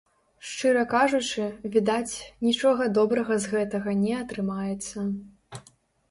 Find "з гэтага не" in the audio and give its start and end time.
3.43-4.13